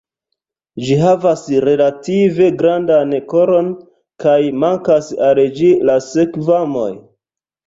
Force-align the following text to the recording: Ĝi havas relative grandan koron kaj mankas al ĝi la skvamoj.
Ĝi 0.85 0.95
havas 1.01 1.43
relative 1.67 2.47
grandan 2.61 3.13
koron 3.35 3.69
kaj 4.25 4.35
mankas 4.65 5.11
al 5.29 5.43
ĝi 5.61 5.71
la 5.93 5.99
skvamoj. 6.09 6.91